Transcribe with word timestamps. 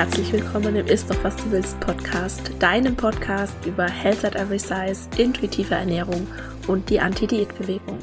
Herzlich 0.00 0.32
willkommen 0.32 0.76
im 0.76 0.86
Ist 0.86 1.10
doch 1.10 1.24
was 1.24 1.36
du 1.36 1.50
willst 1.50 1.78
Podcast, 1.80 2.52
deinem 2.58 2.96
Podcast 2.96 3.54
über 3.66 3.86
Health 3.86 4.24
at 4.24 4.34
Every 4.34 4.58
Size, 4.58 5.10
intuitive 5.18 5.74
Ernährung 5.74 6.26
und 6.68 6.88
die 6.88 6.98
Anti-Diät-Bewegung. 6.98 7.98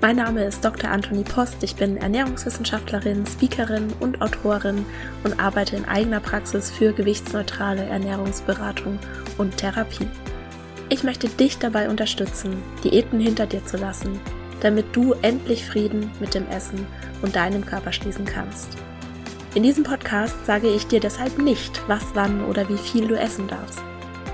Mein 0.00 0.16
Name 0.16 0.42
ist 0.42 0.64
Dr. 0.64 0.90
Anthony 0.90 1.22
Post, 1.22 1.62
ich 1.62 1.76
bin 1.76 1.98
Ernährungswissenschaftlerin, 1.98 3.24
Speakerin 3.26 3.92
und 4.00 4.22
Autorin 4.22 4.84
und 5.22 5.38
arbeite 5.38 5.76
in 5.76 5.84
eigener 5.84 6.18
Praxis 6.18 6.72
für 6.72 6.92
gewichtsneutrale 6.92 7.84
Ernährungsberatung 7.84 8.98
und 9.38 9.56
Therapie. 9.56 10.08
Ich 10.88 11.04
möchte 11.04 11.28
dich 11.28 11.58
dabei 11.58 11.90
unterstützen, 11.90 12.60
Diäten 12.82 13.20
hinter 13.20 13.46
dir 13.46 13.64
zu 13.64 13.76
lassen, 13.76 14.18
damit 14.62 14.86
du 14.96 15.12
endlich 15.22 15.64
Frieden 15.64 16.10
mit 16.18 16.34
dem 16.34 16.48
Essen 16.48 16.84
und 17.22 17.36
deinem 17.36 17.64
Körper 17.64 17.92
schließen 17.92 18.24
kannst. 18.24 18.76
In 19.54 19.62
diesem 19.62 19.84
Podcast 19.84 20.44
sage 20.46 20.68
ich 20.68 20.88
dir 20.88 20.98
deshalb 20.98 21.38
nicht, 21.38 21.80
was, 21.86 22.02
wann 22.14 22.44
oder 22.44 22.68
wie 22.68 22.76
viel 22.76 23.06
du 23.06 23.14
essen 23.14 23.46
darfst. 23.46 23.80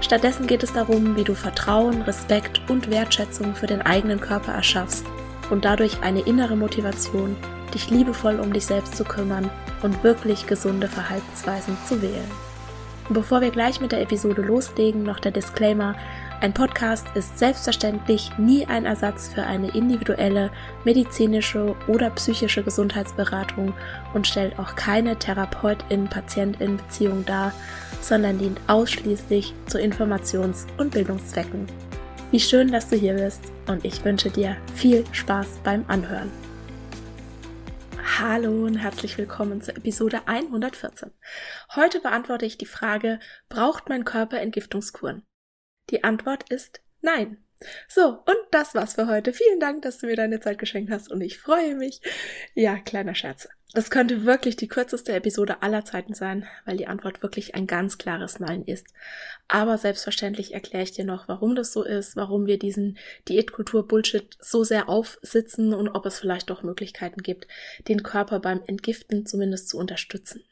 Stattdessen 0.00 0.46
geht 0.46 0.62
es 0.62 0.72
darum, 0.72 1.14
wie 1.14 1.24
du 1.24 1.34
Vertrauen, 1.34 2.00
Respekt 2.02 2.62
und 2.70 2.90
Wertschätzung 2.90 3.54
für 3.54 3.66
den 3.66 3.82
eigenen 3.82 4.18
Körper 4.18 4.52
erschaffst 4.52 5.04
und 5.50 5.66
dadurch 5.66 6.00
eine 6.02 6.20
innere 6.20 6.56
Motivation, 6.56 7.36
dich 7.74 7.90
liebevoll 7.90 8.40
um 8.40 8.50
dich 8.50 8.64
selbst 8.64 8.96
zu 8.96 9.04
kümmern 9.04 9.50
und 9.82 10.02
wirklich 10.02 10.46
gesunde 10.46 10.88
Verhaltensweisen 10.88 11.76
zu 11.86 12.00
wählen. 12.00 12.49
Bevor 13.12 13.40
wir 13.40 13.50
gleich 13.50 13.80
mit 13.80 13.90
der 13.90 14.02
Episode 14.02 14.40
loslegen, 14.40 15.02
noch 15.02 15.18
der 15.18 15.32
Disclaimer, 15.32 15.96
ein 16.40 16.54
Podcast 16.54 17.08
ist 17.16 17.40
selbstverständlich 17.40 18.30
nie 18.38 18.64
ein 18.66 18.86
Ersatz 18.86 19.32
für 19.34 19.42
eine 19.42 19.74
individuelle 19.74 20.52
medizinische 20.84 21.74
oder 21.88 22.10
psychische 22.10 22.62
Gesundheitsberatung 22.62 23.74
und 24.14 24.28
stellt 24.28 24.56
auch 24.60 24.76
keine 24.76 25.16
Therapeutin-Patientin-Beziehung 25.16 27.26
dar, 27.26 27.52
sondern 28.00 28.38
dient 28.38 28.60
ausschließlich 28.68 29.54
zu 29.66 29.78
Informations- 29.78 30.66
und 30.78 30.92
Bildungszwecken. 30.92 31.66
Wie 32.30 32.38
schön, 32.38 32.70
dass 32.70 32.88
du 32.88 32.96
hier 32.96 33.14
bist 33.14 33.42
und 33.66 33.84
ich 33.84 34.04
wünsche 34.04 34.30
dir 34.30 34.56
viel 34.76 35.02
Spaß 35.10 35.58
beim 35.64 35.84
Anhören. 35.88 36.30
Hallo 38.20 38.66
und 38.66 38.76
herzlich 38.76 39.16
willkommen 39.16 39.62
zur 39.62 39.78
Episode 39.78 40.28
114. 40.28 41.10
Heute 41.74 42.00
beantworte 42.00 42.44
ich 42.44 42.58
die 42.58 42.66
Frage, 42.66 43.18
braucht 43.48 43.88
mein 43.88 44.04
Körper 44.04 44.38
Entgiftungskuren? 44.38 45.22
Die 45.88 46.04
Antwort 46.04 46.44
ist 46.50 46.82
nein. 47.00 47.42
So, 47.88 48.08
und 48.08 48.36
das 48.50 48.74
war's 48.74 48.92
für 48.92 49.06
heute. 49.06 49.32
Vielen 49.32 49.58
Dank, 49.58 49.80
dass 49.80 49.96
du 49.96 50.06
mir 50.06 50.16
deine 50.16 50.38
Zeit 50.38 50.58
geschenkt 50.58 50.92
hast 50.92 51.10
und 51.10 51.22
ich 51.22 51.38
freue 51.38 51.74
mich. 51.74 52.02
Ja, 52.54 52.76
kleiner 52.76 53.14
Scherz. 53.14 53.48
Das 53.72 53.88
könnte 53.88 54.24
wirklich 54.24 54.56
die 54.56 54.66
kürzeste 54.66 55.12
Episode 55.12 55.62
aller 55.62 55.84
Zeiten 55.84 56.12
sein, 56.12 56.44
weil 56.64 56.76
die 56.76 56.88
Antwort 56.88 57.22
wirklich 57.22 57.54
ein 57.54 57.68
ganz 57.68 57.98
klares 57.98 58.40
Nein 58.40 58.64
ist. 58.64 58.88
Aber 59.46 59.78
selbstverständlich 59.78 60.54
erkläre 60.54 60.82
ich 60.82 60.90
dir 60.90 61.04
noch, 61.04 61.28
warum 61.28 61.54
das 61.54 61.72
so 61.72 61.84
ist, 61.84 62.16
warum 62.16 62.46
wir 62.46 62.58
diesen 62.58 62.98
Diätkultur-Bullshit 63.28 64.36
so 64.40 64.64
sehr 64.64 64.88
aufsitzen 64.88 65.72
und 65.72 65.88
ob 65.88 66.04
es 66.06 66.18
vielleicht 66.18 66.50
doch 66.50 66.64
Möglichkeiten 66.64 67.22
gibt, 67.22 67.46
den 67.86 68.02
Körper 68.02 68.40
beim 68.40 68.60
Entgiften 68.66 69.24
zumindest 69.24 69.68
zu 69.68 69.78
unterstützen. 69.78 70.42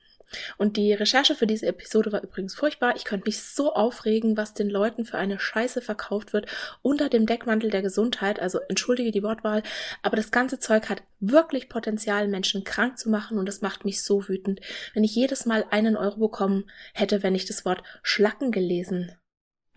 Und 0.57 0.77
die 0.77 0.93
Recherche 0.93 1.34
für 1.34 1.47
diese 1.47 1.67
Episode 1.67 2.12
war 2.12 2.23
übrigens 2.23 2.55
furchtbar. 2.55 2.97
Ich 2.97 3.05
könnte 3.05 3.29
mich 3.29 3.43
so 3.43 3.73
aufregen, 3.73 4.37
was 4.37 4.55
den 4.55 4.69
Leuten 4.69 5.05
für 5.05 5.19
eine 5.19 5.39
Scheiße 5.39 5.81
verkauft 5.81 6.33
wird 6.33 6.47
unter 6.83 7.09
dem 7.09 7.27
Deckmantel 7.27 7.71
der 7.71 7.83
Gesundheit. 7.83 8.41
Also 8.41 8.61
entschuldige 8.69 9.11
die 9.11 9.22
Wortwahl, 9.22 9.62
aber 10.03 10.17
das 10.17 10.31
ganze 10.31 10.59
Zeug 10.59 10.88
hat 10.88 11.03
wirklich 11.21 11.69
Potenzial, 11.69 12.28
Menschen 12.28 12.65
krank 12.65 12.99
zu 12.99 13.11
machen 13.11 13.38
und 13.38 13.47
das 13.47 13.61
macht 13.61 13.84
mich 13.84 14.03
so 14.03 14.28
wütend, 14.28 14.61
wenn 14.94 15.05
ich 15.05 15.15
jedes 15.15 15.47
Mal 15.47 15.65
einen 15.71 15.97
Euro 15.97 16.19
bekommen 16.21 16.71
hätte, 16.94 17.22
wenn 17.22 17.34
ich 17.34 17.47
das 17.47 17.65
Wort 17.65 17.83
Schlacken 18.03 18.53
gelesen 18.53 19.12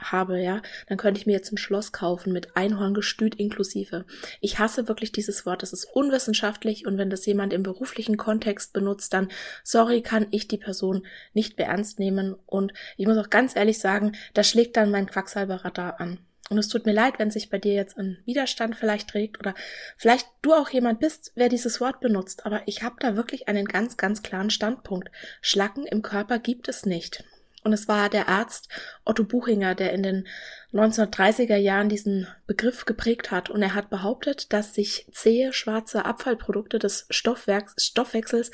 habe, 0.01 0.41
ja, 0.41 0.61
dann 0.87 0.97
könnte 0.97 1.19
ich 1.19 1.25
mir 1.25 1.33
jetzt 1.33 1.51
ein 1.51 1.57
Schloss 1.57 1.91
kaufen 1.91 2.33
mit 2.33 2.55
Einhorngestüt 2.55 3.35
inklusive. 3.35 4.05
Ich 4.39 4.59
hasse 4.59 4.87
wirklich 4.87 5.11
dieses 5.11 5.45
Wort, 5.45 5.61
das 5.61 5.73
ist 5.73 5.85
unwissenschaftlich 5.85 6.85
und 6.85 6.97
wenn 6.97 7.09
das 7.09 7.25
jemand 7.25 7.53
im 7.53 7.63
beruflichen 7.63 8.17
Kontext 8.17 8.73
benutzt, 8.73 9.13
dann, 9.13 9.29
sorry, 9.63 10.01
kann 10.01 10.27
ich 10.31 10.47
die 10.47 10.57
Person 10.57 11.05
nicht 11.33 11.57
mehr 11.57 11.67
ernst 11.67 11.99
nehmen 11.99 12.35
und 12.45 12.73
ich 12.97 13.07
muss 13.07 13.17
auch 13.17 13.29
ganz 13.29 13.55
ehrlich 13.55 13.79
sagen, 13.79 14.13
da 14.33 14.43
schlägt 14.43 14.77
dann 14.77 14.91
mein 14.91 15.07
Quacksalberradar 15.07 15.99
an. 15.99 16.19
Und 16.51 16.57
es 16.57 16.67
tut 16.67 16.85
mir 16.85 16.91
leid, 16.91 17.13
wenn 17.17 17.31
sich 17.31 17.49
bei 17.49 17.59
dir 17.59 17.73
jetzt 17.73 17.97
ein 17.97 18.17
Widerstand 18.25 18.75
vielleicht 18.75 19.11
trägt 19.11 19.39
oder 19.39 19.55
vielleicht 19.95 20.27
du 20.41 20.53
auch 20.53 20.69
jemand 20.69 20.99
bist, 20.99 21.31
wer 21.35 21.47
dieses 21.47 21.79
Wort 21.79 22.01
benutzt. 22.01 22.45
Aber 22.45 22.63
ich 22.65 22.83
habe 22.83 22.97
da 22.99 23.15
wirklich 23.15 23.47
einen 23.47 23.65
ganz, 23.65 23.95
ganz 23.95 24.21
klaren 24.21 24.49
Standpunkt. 24.49 25.09
Schlacken 25.39 25.85
im 25.85 26.01
Körper 26.01 26.39
gibt 26.39 26.67
es 26.67 26.85
nicht. 26.85 27.23
Und 27.63 27.73
es 27.73 27.87
war 27.87 28.09
der 28.09 28.27
Arzt 28.27 28.69
Otto 29.05 29.23
Buchinger, 29.23 29.75
der 29.75 29.93
in 29.93 30.03
den 30.03 30.27
1930er 30.73 31.57
Jahren 31.57 31.89
diesen 31.89 32.27
Begriff 32.47 32.85
geprägt 32.85 33.31
hat. 33.31 33.49
Und 33.49 33.61
er 33.61 33.75
hat 33.75 33.89
behauptet, 33.89 34.51
dass 34.53 34.73
sich 34.73 35.07
zähe 35.11 35.53
schwarze 35.53 36.05
Abfallprodukte 36.05 36.79
des 36.79 37.05
Stoffwerks, 37.09 37.75
Stoffwechsels 37.77 38.51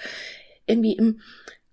irgendwie 0.66 0.96
im 0.98 1.22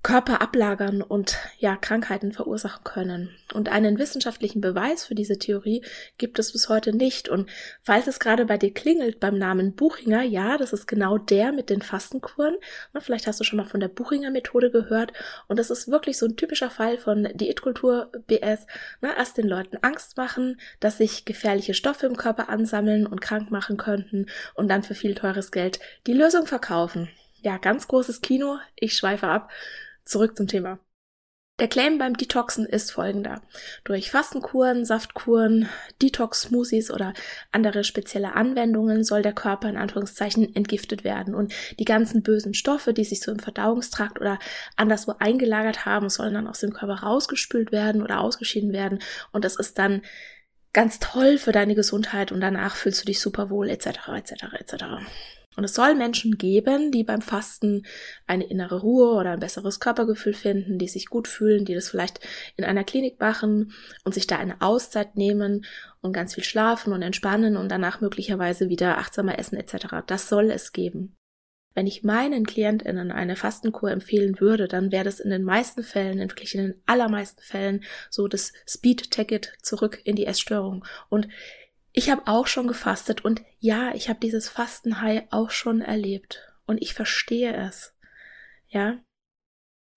Körper 0.04 0.42
ablagern 0.42 1.00
und 1.00 1.38
ja 1.58 1.76
Krankheiten 1.76 2.32
verursachen 2.32 2.84
können. 2.84 3.30
Und 3.54 3.70
einen 3.70 3.98
wissenschaftlichen 3.98 4.60
Beweis 4.60 5.06
für 5.06 5.14
diese 5.14 5.38
Theorie 5.38 5.82
gibt 6.18 6.38
es 6.38 6.52
bis 6.52 6.68
heute 6.68 6.94
nicht. 6.94 7.30
Und 7.30 7.48
falls 7.82 8.06
es 8.06 8.20
gerade 8.20 8.44
bei 8.44 8.58
dir 8.58 8.74
klingelt 8.74 9.18
beim 9.18 9.38
Namen 9.38 9.74
Buchinger, 9.74 10.22
ja, 10.22 10.58
das 10.58 10.74
ist 10.74 10.86
genau 10.86 11.16
der 11.16 11.52
mit 11.52 11.70
den 11.70 11.80
Fastenkuren. 11.80 12.54
Na, 12.92 13.00
vielleicht 13.00 13.26
hast 13.26 13.40
du 13.40 13.44
schon 13.44 13.56
mal 13.56 13.64
von 13.64 13.80
der 13.80 13.88
Buchinger 13.88 14.30
Methode 14.30 14.70
gehört. 14.70 15.14
Und 15.48 15.58
das 15.58 15.70
ist 15.70 15.88
wirklich 15.88 16.18
so 16.18 16.26
ein 16.26 16.36
typischer 16.36 16.68
Fall 16.68 16.98
von 16.98 17.26
Diätkultur 17.32 18.12
BS. 18.26 18.66
Na, 19.00 19.16
erst 19.16 19.38
den 19.38 19.48
Leuten 19.48 19.78
Angst 19.80 20.18
machen, 20.18 20.60
dass 20.80 20.98
sich 20.98 21.24
gefährliche 21.24 21.72
Stoffe 21.72 22.04
im 22.04 22.18
Körper 22.18 22.50
ansammeln 22.50 23.06
und 23.06 23.22
krank 23.22 23.50
machen 23.50 23.78
könnten 23.78 24.26
und 24.52 24.68
dann 24.68 24.82
für 24.82 24.94
viel 24.94 25.14
teures 25.14 25.50
Geld 25.50 25.80
die 26.06 26.12
Lösung 26.12 26.46
verkaufen. 26.46 27.08
Ja, 27.40 27.58
ganz 27.58 27.88
großes 27.88 28.22
Kino. 28.22 28.58
Ich 28.74 28.96
schweife 28.96 29.28
ab. 29.28 29.50
Zurück 30.04 30.36
zum 30.36 30.46
Thema. 30.46 30.78
Der 31.60 31.68
Claim 31.68 31.98
beim 31.98 32.16
Detoxen 32.16 32.66
ist 32.66 32.90
folgender. 32.90 33.40
Durch 33.84 34.10
Fastenkuren, 34.10 34.84
Saftkuren, 34.84 35.68
Detox-Smoothies 36.02 36.90
oder 36.90 37.14
andere 37.52 37.84
spezielle 37.84 38.34
Anwendungen 38.34 39.04
soll 39.04 39.22
der 39.22 39.34
Körper 39.34 39.68
in 39.68 39.76
Anführungszeichen 39.76 40.56
entgiftet 40.56 41.04
werden 41.04 41.32
und 41.32 41.54
die 41.78 41.84
ganzen 41.84 42.24
bösen 42.24 42.54
Stoffe, 42.54 42.92
die 42.92 43.04
sich 43.04 43.20
so 43.20 43.30
im 43.30 43.38
Verdauungstrakt 43.38 44.20
oder 44.20 44.40
anderswo 44.74 45.14
eingelagert 45.20 45.86
haben, 45.86 46.08
sollen 46.08 46.34
dann 46.34 46.48
aus 46.48 46.58
dem 46.58 46.72
Körper 46.72 47.04
rausgespült 47.04 47.70
werden 47.70 48.02
oder 48.02 48.20
ausgeschieden 48.20 48.72
werden 48.72 48.98
und 49.30 49.44
das 49.44 49.54
ist 49.54 49.78
dann 49.78 50.02
ganz 50.72 50.98
toll 50.98 51.38
für 51.38 51.52
deine 51.52 51.76
Gesundheit 51.76 52.32
und 52.32 52.40
danach 52.40 52.74
fühlst 52.74 53.00
du 53.02 53.06
dich 53.06 53.20
super 53.20 53.48
wohl 53.48 53.70
etc. 53.70 54.08
etc. 54.08 54.32
etc. 54.58 54.84
Und 55.56 55.64
es 55.64 55.74
soll 55.74 55.94
Menschen 55.94 56.36
geben, 56.36 56.90
die 56.90 57.04
beim 57.04 57.22
Fasten 57.22 57.86
eine 58.26 58.44
innere 58.44 58.80
Ruhe 58.80 59.14
oder 59.14 59.32
ein 59.32 59.40
besseres 59.40 59.80
Körpergefühl 59.80 60.34
finden, 60.34 60.78
die 60.78 60.88
sich 60.88 61.06
gut 61.06 61.28
fühlen, 61.28 61.64
die 61.64 61.74
das 61.74 61.88
vielleicht 61.88 62.20
in 62.56 62.64
einer 62.64 62.84
Klinik 62.84 63.20
machen 63.20 63.72
und 64.04 64.14
sich 64.14 64.26
da 64.26 64.38
eine 64.38 64.60
Auszeit 64.60 65.16
nehmen 65.16 65.64
und 66.00 66.12
ganz 66.12 66.34
viel 66.34 66.44
schlafen 66.44 66.92
und 66.92 67.02
entspannen 67.02 67.56
und 67.56 67.68
danach 67.70 68.00
möglicherweise 68.00 68.68
wieder 68.68 68.98
achtsamer 68.98 69.38
essen 69.38 69.56
etc. 69.56 70.04
Das 70.06 70.28
soll 70.28 70.50
es 70.50 70.72
geben. 70.72 71.16
Wenn 71.74 71.88
ich 71.88 72.04
meinen 72.04 72.46
KlientInnen 72.46 73.10
eine 73.10 73.34
Fastenkur 73.34 73.90
empfehlen 73.90 74.38
würde, 74.38 74.68
dann 74.68 74.92
wäre 74.92 75.04
das 75.04 75.18
in 75.18 75.30
den 75.30 75.42
meisten 75.42 75.82
Fällen, 75.82 76.20
wirklich 76.20 76.54
in 76.54 76.62
den 76.62 76.82
allermeisten 76.86 77.42
Fällen, 77.42 77.82
so 78.10 78.28
das 78.28 78.52
Speed-Ticket 78.68 79.54
zurück 79.60 80.00
in 80.04 80.14
die 80.14 80.26
Essstörung. 80.26 80.84
Und 81.08 81.26
ich 81.96 82.10
habe 82.10 82.22
auch 82.26 82.48
schon 82.48 82.66
gefastet 82.66 83.24
und 83.24 83.40
ja, 83.58 83.94
ich 83.94 84.08
habe 84.08 84.18
dieses 84.20 84.48
Fastenhai 84.48 85.28
auch 85.30 85.50
schon 85.50 85.80
erlebt 85.80 86.52
und 86.66 86.82
ich 86.82 86.92
verstehe 86.92 87.54
es. 87.54 87.94
Ja. 88.68 88.98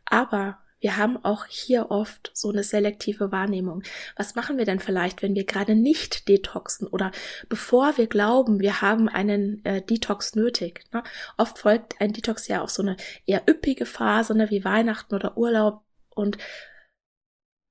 Aber 0.06 0.60
wir 0.80 0.96
haben 0.96 1.18
auch 1.26 1.46
hier 1.48 1.90
oft 1.90 2.30
so 2.36 2.52
eine 2.52 2.64
selektive 2.64 3.32
Wahrnehmung. 3.32 3.82
Was 4.16 4.36
machen 4.36 4.60
wir 4.60 4.66
denn 4.66 4.80
vielleicht, 4.80 5.24
wenn 5.24 5.34
wir 5.34 5.46
gerade 5.46 5.74
nicht 5.74 6.28
detoxen 6.28 6.88
oder 6.88 7.12
bevor 7.50 7.98
wir 7.98 8.06
glauben, 8.06 8.60
wir 8.60 8.82
haben 8.82 9.10
einen 9.10 9.66
äh, 9.66 9.82
Detox 9.82 10.36
nötig? 10.36 10.86
Ne? 10.94 11.02
Oft 11.36 11.58
folgt 11.58 12.00
ein 12.00 12.14
Detox 12.14 12.48
ja 12.48 12.62
auf 12.62 12.70
so 12.70 12.84
eine 12.84 12.96
eher 13.26 13.42
üppige 13.50 13.88
Phase, 13.88 14.38
ne, 14.38 14.52
wie 14.52 14.64
Weihnachten 14.64 15.16
oder 15.16 15.36
Urlaub 15.36 15.82
und 16.12 16.38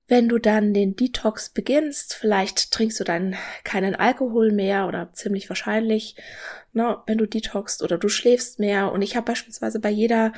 wenn 0.09 0.29
du 0.29 0.39
dann 0.39 0.73
den 0.73 0.95
Detox 0.95 1.49
beginnst, 1.49 2.15
vielleicht 2.15 2.71
trinkst 2.71 3.01
du 3.01 3.05
dann 3.05 3.35
keinen 3.65 3.97
Alkohol 3.97 4.53
mehr 4.53 4.87
oder 4.87 5.13
ziemlich 5.13 5.49
wahrscheinlich, 5.49 6.15
ne, 6.73 6.99
wenn 7.07 7.19
du 7.19 7.27
detoxst 7.27 7.83
oder 7.83 7.99
du 7.99 8.09
schläfst 8.09 8.61
mehr. 8.61 8.93
Und 8.93 9.03
ich 9.03 9.17
habe 9.17 9.27
beispielsweise 9.27 9.81
bei 9.81 9.91
jeder, 9.91 10.33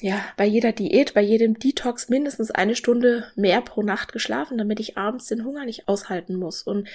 ja, 0.00 0.24
bei 0.38 0.46
jeder 0.46 0.72
Diät, 0.72 1.12
bei 1.12 1.20
jedem 1.20 1.58
Detox 1.58 2.08
mindestens 2.08 2.50
eine 2.50 2.76
Stunde 2.76 3.30
mehr 3.36 3.60
pro 3.60 3.82
Nacht 3.82 4.12
geschlafen, 4.12 4.56
damit 4.56 4.80
ich 4.80 4.96
abends 4.96 5.26
den 5.26 5.44
Hunger 5.44 5.66
nicht 5.66 5.86
aushalten 5.86 6.36
muss. 6.36 6.62
Und 6.62 6.88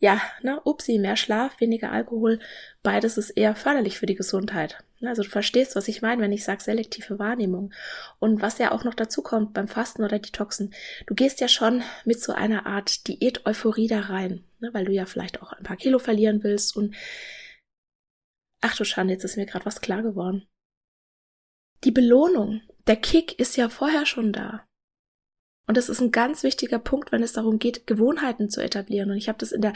ja, 0.00 0.20
ne, 0.42 0.60
upsi, 0.64 0.98
mehr 0.98 1.16
Schlaf, 1.16 1.60
weniger 1.60 1.92
Alkohol, 1.92 2.40
beides 2.82 3.16
ist 3.16 3.30
eher 3.30 3.54
förderlich 3.54 3.98
für 3.98 4.06
die 4.06 4.16
Gesundheit. 4.16 4.78
Also 5.02 5.22
du 5.22 5.28
verstehst, 5.28 5.76
was 5.76 5.88
ich 5.88 6.00
meine, 6.00 6.22
wenn 6.22 6.32
ich 6.32 6.44
sage 6.44 6.62
selektive 6.62 7.18
Wahrnehmung. 7.18 7.72
Und 8.18 8.40
was 8.40 8.58
ja 8.58 8.72
auch 8.72 8.84
noch 8.84 8.94
dazu 8.94 9.22
kommt 9.22 9.52
beim 9.52 9.68
Fasten 9.68 10.02
oder 10.02 10.18
Detoxen, 10.18 10.72
du 11.06 11.14
gehst 11.14 11.40
ja 11.40 11.48
schon 11.48 11.82
mit 12.04 12.20
so 12.20 12.32
einer 12.32 12.66
Art 12.66 13.06
Diät-Euphorie 13.06 13.88
da 13.88 14.00
rein, 14.00 14.44
ne, 14.58 14.72
weil 14.72 14.86
du 14.86 14.92
ja 14.92 15.04
vielleicht 15.04 15.42
auch 15.42 15.52
ein 15.52 15.64
paar 15.64 15.76
Kilo 15.76 15.98
verlieren 15.98 16.42
willst 16.42 16.76
und 16.76 16.94
ach 18.62 18.74
du 18.76 18.84
Schande, 18.84 19.12
jetzt 19.12 19.24
ist 19.24 19.36
mir 19.36 19.46
gerade 19.46 19.66
was 19.66 19.80
klar 19.80 20.02
geworden. 20.02 20.46
Die 21.84 21.90
Belohnung, 21.90 22.62
der 22.86 22.96
Kick 22.96 23.38
ist 23.38 23.56
ja 23.56 23.68
vorher 23.68 24.06
schon 24.06 24.32
da. 24.32 24.65
Und 25.68 25.76
das 25.76 25.88
ist 25.88 26.00
ein 26.00 26.12
ganz 26.12 26.44
wichtiger 26.44 26.78
Punkt, 26.78 27.10
wenn 27.10 27.24
es 27.24 27.32
darum 27.32 27.58
geht, 27.58 27.88
Gewohnheiten 27.88 28.48
zu 28.48 28.62
etablieren. 28.62 29.10
Und 29.10 29.16
ich 29.16 29.28
habe 29.28 29.38
das 29.38 29.50
in 29.50 29.62
der 29.62 29.72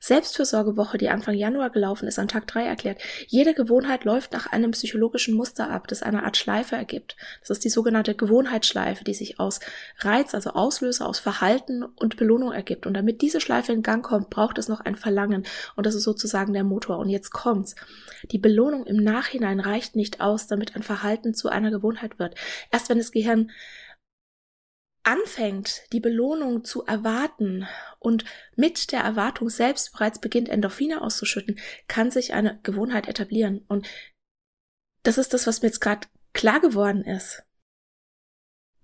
Selbstfürsorgewoche, 0.00 0.96
die 0.96 1.10
Anfang 1.10 1.34
Januar 1.34 1.68
gelaufen 1.68 2.08
ist, 2.08 2.18
an 2.18 2.28
Tag 2.28 2.46
drei 2.46 2.64
erklärt. 2.64 3.02
Jede 3.26 3.52
Gewohnheit 3.52 4.04
läuft 4.04 4.32
nach 4.32 4.46
einem 4.46 4.70
psychologischen 4.70 5.34
Muster 5.34 5.68
ab, 5.68 5.86
das 5.88 6.02
eine 6.02 6.24
Art 6.24 6.38
Schleife 6.38 6.76
ergibt. 6.76 7.16
Das 7.40 7.50
ist 7.50 7.64
die 7.64 7.68
sogenannte 7.68 8.14
Gewohnheitsschleife, 8.14 9.04
die 9.04 9.12
sich 9.12 9.38
aus 9.38 9.60
Reiz, 9.98 10.34
also 10.34 10.50
Auslöser, 10.50 11.06
aus 11.06 11.18
Verhalten 11.18 11.82
und 11.82 12.16
Belohnung 12.16 12.52
ergibt. 12.52 12.86
Und 12.86 12.94
damit 12.94 13.20
diese 13.20 13.42
Schleife 13.42 13.74
in 13.74 13.82
Gang 13.82 14.02
kommt, 14.02 14.30
braucht 14.30 14.56
es 14.56 14.68
noch 14.68 14.80
ein 14.80 14.96
Verlangen. 14.96 15.44
Und 15.76 15.84
das 15.84 15.94
ist 15.94 16.04
sozusagen 16.04 16.54
der 16.54 16.64
Motor. 16.64 16.98
Und 16.98 17.10
jetzt 17.10 17.32
kommt's. 17.32 17.74
Die 18.30 18.38
Belohnung 18.38 18.86
im 18.86 18.96
Nachhinein 18.96 19.60
reicht 19.60 19.94
nicht 19.94 20.22
aus, 20.22 20.46
damit 20.46 20.74
ein 20.74 20.82
Verhalten 20.82 21.34
zu 21.34 21.50
einer 21.50 21.70
Gewohnheit 21.70 22.18
wird. 22.18 22.34
Erst 22.70 22.88
wenn 22.88 22.96
das 22.96 23.12
Gehirn 23.12 23.50
anfängt, 25.04 25.82
die 25.92 26.00
Belohnung 26.00 26.64
zu 26.64 26.84
erwarten 26.84 27.66
und 27.98 28.24
mit 28.56 28.92
der 28.92 29.00
Erwartung 29.00 29.50
selbst 29.50 29.92
bereits 29.92 30.18
beginnt, 30.18 30.48
Endorphine 30.48 31.02
auszuschütten, 31.02 31.58
kann 31.88 32.10
sich 32.10 32.34
eine 32.34 32.58
Gewohnheit 32.62 33.08
etablieren. 33.08 33.64
Und 33.68 33.86
das 35.02 35.18
ist 35.18 35.34
das, 35.34 35.46
was 35.46 35.62
mir 35.62 35.68
jetzt 35.68 35.80
gerade 35.80 36.08
klar 36.32 36.60
geworden 36.60 37.04
ist. 37.04 37.42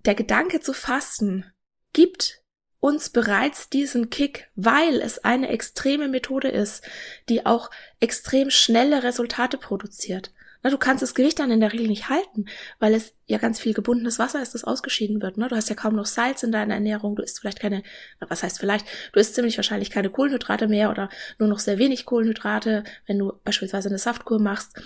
Der 0.05 0.15
Gedanke 0.15 0.61
zu 0.61 0.73
fasten 0.73 1.51
gibt 1.93 2.43
uns 2.81 3.11
bereits 3.11 3.69
diesen 3.69 4.09
Kick, 4.09 4.49
weil 4.55 5.01
es 5.03 5.19
eine 5.19 5.49
extreme 5.49 6.09
Methode 6.09 6.49
ist, 6.49 6.83
die 7.29 7.45
auch 7.45 7.71
extrem 8.01 8.51
schnelle 8.51 9.03
Resultate 9.03 9.59
produziert. 9.59 10.33
Na, 10.63 10.71
du 10.71 10.77
kannst 10.77 11.03
das 11.03 11.15
Gewicht 11.15 11.39
dann 11.39 11.51
in 11.51 11.61
der 11.61 11.73
Regel 11.73 11.89
nicht 11.89 12.09
halten, 12.09 12.45
weil 12.79 12.95
es 12.95 13.15
ja 13.27 13.39
ganz 13.39 13.59
viel 13.59 13.73
gebundenes 13.73 14.19
Wasser 14.19 14.43
ist, 14.43 14.55
das 14.55 14.65
ausgeschieden 14.65 15.23
wird. 15.23 15.39
Ne? 15.39 15.49
Du 15.49 15.57
hast 15.57 15.71
ja 15.71 15.75
kaum 15.75 15.95
noch 15.95 16.05
Salz 16.05 16.43
in 16.43 16.53
deiner 16.53 16.75
Ernährung, 16.75 17.17
du 17.17 17.23
isst 17.23 17.41
vielleicht 17.41 17.61
keine, 17.61 17.83
was 18.21 18.43
heißt 18.43 18.59
vielleicht, 18.59 18.87
du 19.13 19.21
isst 19.21 19.35
ziemlich 19.35 19.57
wahrscheinlich 19.57 19.91
keine 19.91 20.11
Kohlenhydrate 20.11 20.69
mehr 20.69 20.91
oder 20.91 21.09
nur 21.39 21.49
noch 21.49 21.61
sehr 21.61 21.79
wenig 21.79 22.05
Kohlenhydrate, 22.05 22.85
wenn 23.07 23.19
du 23.19 23.33
beispielsweise 23.45 23.89
eine 23.89 23.99
Saftkur 23.99 24.39
machst. 24.39 24.77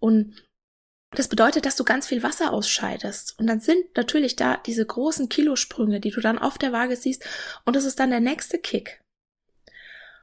Und 0.00 0.34
das 1.14 1.28
bedeutet, 1.28 1.66
dass 1.66 1.76
du 1.76 1.84
ganz 1.84 2.06
viel 2.06 2.22
Wasser 2.22 2.52
ausscheidest. 2.52 3.38
Und 3.38 3.46
dann 3.46 3.60
sind 3.60 3.96
natürlich 3.96 4.36
da 4.36 4.56
diese 4.56 4.84
großen 4.84 5.28
Kilosprünge, 5.28 6.00
die 6.00 6.10
du 6.10 6.20
dann 6.20 6.38
auf 6.38 6.58
der 6.58 6.72
Waage 6.72 6.96
siehst. 6.96 7.24
Und 7.64 7.76
das 7.76 7.84
ist 7.84 8.00
dann 8.00 8.10
der 8.10 8.20
nächste 8.20 8.58
Kick. 8.58 9.02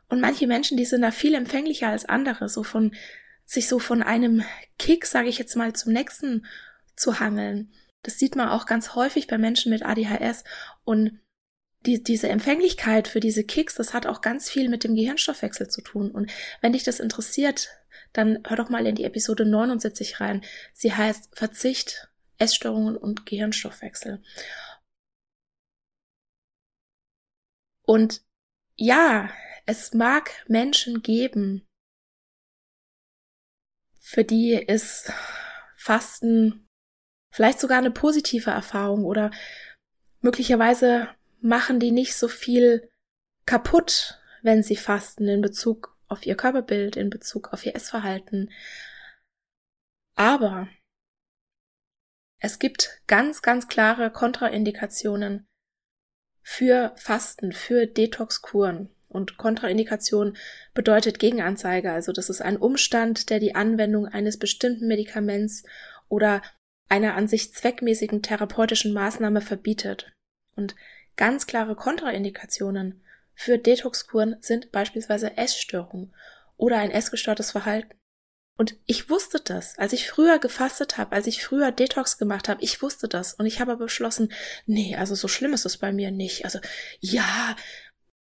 Und 0.08 0.20
manche 0.20 0.48
Menschen, 0.48 0.78
die 0.78 0.86
sind 0.86 1.02
da 1.02 1.12
viel 1.12 1.36
empfänglicher 1.36 1.90
als 1.90 2.06
andere, 2.06 2.50
so 2.50 2.64
von 2.64 2.96
sich 3.50 3.68
so 3.68 3.80
von 3.80 4.04
einem 4.04 4.44
Kick, 4.78 5.08
sage 5.08 5.28
ich 5.28 5.40
jetzt 5.40 5.56
mal, 5.56 5.74
zum 5.74 5.92
nächsten 5.92 6.46
zu 6.96 7.20
hangeln. 7.20 7.74
Das 8.04 8.20
sieht 8.20 8.36
man 8.36 8.48
auch 8.48 8.68
ganz 8.68 8.94
häufig 8.94 9.26
bei 9.26 9.40
Menschen 9.40 9.72
mit 9.72 9.84
ADHS 9.84 10.44
und 10.84 11.20
die, 11.86 12.04
diese 12.04 12.30
Empfänglichkeit 12.30 13.08
für 13.08 13.20
diese 13.20 13.44
Kicks, 13.44 13.74
das 13.74 13.94
hat 13.94 14.06
auch 14.06 14.22
ganz 14.22 14.50
viel 14.50 14.70
mit 14.70 14.84
dem 14.84 14.96
Gehirnstoffwechsel 14.96 15.70
zu 15.70 15.82
tun. 15.82 16.12
Und 16.12 16.32
wenn 16.62 16.74
dich 16.74 16.84
das 16.84 17.00
interessiert, 17.00 17.70
dann 18.14 18.44
hör 18.46 18.58
doch 18.58 18.70
mal 18.70 18.86
in 18.86 18.96
die 18.96 19.06
Episode 19.06 19.46
79 19.46 20.20
rein. 20.20 20.44
Sie 20.74 20.94
heißt 20.94 21.30
Verzicht, 21.36 22.10
Essstörungen 22.38 22.98
und 22.98 23.26
Gehirnstoffwechsel. 23.26 24.22
Und 27.84 28.22
ja, 28.76 29.32
es 29.66 29.94
mag 29.94 30.32
Menschen 30.48 31.02
geben, 31.02 31.66
für 34.10 34.24
die 34.24 34.54
ist 34.54 35.14
Fasten 35.76 36.68
vielleicht 37.32 37.60
sogar 37.60 37.78
eine 37.78 37.92
positive 37.92 38.50
Erfahrung 38.50 39.06
oder 39.06 39.30
möglicherweise 40.22 41.10
machen 41.42 41.80
die 41.80 41.92
nicht 41.92 42.16
so 42.16 42.28
viel 42.28 42.90
kaputt, 43.46 44.20
wenn 44.42 44.64
sie 44.64 44.78
fasten 44.78 45.28
in 45.28 45.42
Bezug 45.42 45.96
auf 46.08 46.26
ihr 46.26 46.36
Körperbild, 46.36 46.96
in 46.96 47.12
Bezug 47.12 47.54
auf 47.54 47.64
ihr 47.68 47.76
Essverhalten. 47.76 48.52
Aber 50.16 50.68
es 52.40 52.58
gibt 52.58 53.04
ganz, 53.06 53.44
ganz 53.44 53.68
klare 53.68 54.12
Kontraindikationen 54.12 55.46
für 56.42 56.96
Fasten, 56.98 57.52
für 57.52 57.86
Detoxkuren. 57.86 58.90
Und 59.10 59.38
Kontraindikation 59.38 60.38
bedeutet 60.74 61.20
Gegenanzeige, 61.20 61.92
also 61.92 62.12
das 62.12 62.30
ist 62.30 62.42
ein 62.42 62.58
Umstand, 62.58 63.30
der 63.30 63.40
die 63.40 63.56
Anwendung 63.56 64.08
eines 64.08 64.38
bestimmten 64.38 64.88
Medikaments 64.88 65.64
oder 66.08 66.42
einer 66.90 67.16
an 67.16 67.28
sich 67.28 67.54
zweckmäßigen 67.54 68.22
therapeutischen 68.22 68.94
Maßnahme 68.94 69.42
verbietet. 69.42 70.12
Und 70.56 70.76
ganz 71.16 71.48
klare 71.48 71.76
Kontraindikationen 71.76 73.02
für 73.34 73.58
Detoxkuren 73.58 74.38
sind 74.42 74.72
beispielsweise 74.72 75.38
Essstörungen 75.38 76.14
oder 76.58 76.78
ein 76.78 76.92
essgestörtes 76.92 77.52
Verhalten. 77.52 77.96
Und 78.58 78.76
ich 78.86 79.10
wusste 79.10 79.40
das, 79.40 79.78
als 79.78 79.94
ich 79.94 80.10
früher 80.10 80.38
gefastet 80.38 80.98
habe, 80.98 81.14
als 81.14 81.28
ich 81.28 81.42
früher 81.46 81.72
Detox 81.72 82.18
gemacht 82.18 82.50
habe, 82.50 82.62
ich 82.62 82.82
wusste 82.82 83.08
das 83.08 83.34
und 83.34 83.46
ich 83.46 83.62
habe 83.62 83.78
beschlossen, 83.78 84.34
nee, 84.66 84.98
also 84.98 85.16
so 85.16 85.30
schlimm 85.30 85.54
ist 85.54 85.66
es 85.66 85.78
bei 85.78 85.94
mir 85.94 86.12
nicht. 86.12 86.44
Also 86.44 86.60
ja, 87.00 87.56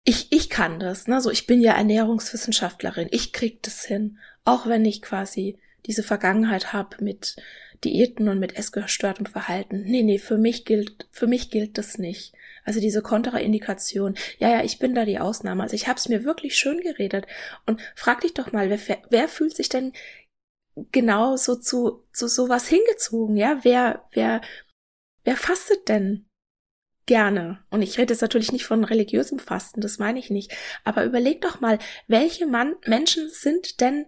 ich, 0.08 0.30
ich 0.30 0.48
kann 0.48 0.78
das, 0.78 1.08
ne? 1.08 1.20
So, 1.20 1.30
ich 1.30 1.46
bin 1.46 1.60
ja 1.60 1.72
Ernährungswissenschaftlerin. 1.72 3.08
Ich 3.10 3.32
krieg 3.32 3.62
das 3.62 3.84
hin. 3.84 4.18
Auch 4.44 4.66
wenn 4.66 4.84
ich 4.84 5.02
quasi 5.02 5.58
diese 5.84 6.04
Vergangenheit 6.04 6.72
habe 6.72 7.02
mit 7.02 7.36
Diäten 7.84 8.28
und 8.28 8.38
mit 8.38 8.56
essgestörtem 8.56 9.26
Verhalten. 9.26 9.82
Nee, 9.82 10.04
nee, 10.04 10.18
für 10.18 10.38
mich 10.38 10.64
gilt, 10.64 11.08
für 11.10 11.26
mich 11.26 11.50
gilt 11.50 11.76
das 11.76 11.98
nicht. 11.98 12.32
Also 12.64 12.78
diese 12.80 13.02
Kontraindikation. 13.02 14.14
Ja, 14.38 14.48
ja, 14.48 14.64
ich 14.64 14.78
bin 14.78 14.94
da 14.94 15.04
die 15.04 15.18
Ausnahme. 15.18 15.64
Also 15.64 15.74
ich 15.74 15.88
hab's 15.88 16.08
mir 16.08 16.24
wirklich 16.24 16.56
schön 16.56 16.80
geredet. 16.80 17.26
Und 17.66 17.80
frag 17.96 18.20
dich 18.20 18.32
doch 18.32 18.52
mal, 18.52 18.70
wer, 18.70 18.98
wer 19.10 19.28
fühlt 19.28 19.56
sich 19.56 19.68
denn 19.68 19.92
genau 20.92 21.36
so 21.36 21.56
zu, 21.56 22.04
zu 22.12 22.28
sowas 22.28 22.68
hingezogen? 22.68 23.36
Ja, 23.36 23.58
wer, 23.62 24.04
wer, 24.12 24.40
wer 25.24 25.36
fastet 25.36 25.88
denn? 25.88 26.25
Gerne. 27.06 27.64
Und 27.70 27.82
ich 27.82 27.98
rede 27.98 28.12
jetzt 28.12 28.20
natürlich 28.20 28.52
nicht 28.52 28.66
von 28.66 28.84
religiösem 28.84 29.38
Fasten, 29.38 29.80
das 29.80 29.98
meine 29.98 30.18
ich 30.18 30.30
nicht. 30.30 30.52
Aber 30.84 31.04
überleg 31.04 31.40
doch 31.40 31.60
mal, 31.60 31.78
welche 32.08 32.46
Mann 32.46 32.74
Menschen 32.84 33.28
sind 33.30 33.80
denn 33.80 34.06